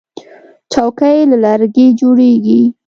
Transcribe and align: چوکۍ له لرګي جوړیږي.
چوکۍ 0.73 1.17
له 1.29 1.37
لرګي 1.43 1.87
جوړیږي. 1.99 2.61